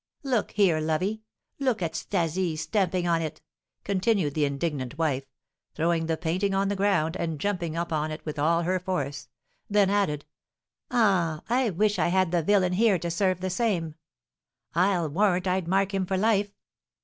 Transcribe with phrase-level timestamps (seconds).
[0.23, 1.21] Look here, lovey,
[1.59, 3.39] look at 'Stasie stamping on it!"
[3.83, 5.25] continued the indignant wife,
[5.75, 9.29] throwing the painting on the ground, and jumping upon it with all her force;
[9.69, 10.25] then added,
[10.89, 13.93] "Ah, I wish I had the villain here, to serve the same!
[14.73, 16.51] I'll warrant I'd mark him for life!"